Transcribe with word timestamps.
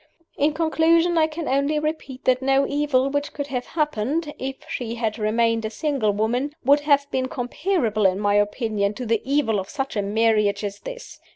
"In 0.35 0.53
conclusion, 0.53 1.15
I 1.19 1.27
can 1.27 1.47
only 1.47 1.77
repeat 1.77 2.25
that 2.25 2.41
no 2.41 2.65
evil 2.67 3.11
which 3.11 3.33
could 3.33 3.45
have 3.53 3.67
happened 3.67 4.33
(if 4.39 4.55
she 4.67 4.95
had 4.95 5.19
remained 5.19 5.63
a 5.63 5.69
single 5.69 6.11
woman) 6.11 6.55
would 6.65 6.79
have 6.79 7.05
been 7.11 7.27
comparable, 7.27 8.07
in 8.07 8.19
my 8.19 8.33
opinion, 8.33 8.95
to 8.95 9.05
the 9.05 9.21
evil 9.23 9.59
of 9.59 9.69
such 9.69 9.95
a 9.95 10.01
marriage 10.01 10.63
as 10.63 10.79
this. 10.79 11.19